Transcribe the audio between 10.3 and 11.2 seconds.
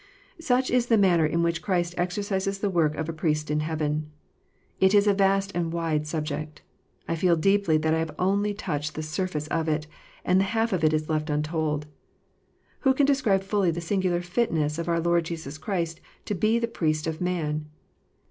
the half of it is